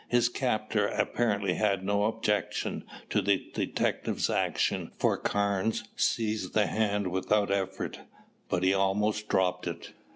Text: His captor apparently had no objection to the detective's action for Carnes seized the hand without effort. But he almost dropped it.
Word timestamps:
His 0.07 0.29
captor 0.29 0.87
apparently 0.87 1.53
had 1.53 1.83
no 1.83 2.05
objection 2.05 2.83
to 3.11 3.21
the 3.21 3.51
detective's 3.53 4.31
action 4.31 4.89
for 4.97 5.15
Carnes 5.15 5.83
seized 5.95 6.55
the 6.55 6.65
hand 6.65 7.11
without 7.11 7.51
effort. 7.51 7.99
But 8.49 8.63
he 8.63 8.73
almost 8.73 9.27
dropped 9.27 9.67
it. 9.67 9.91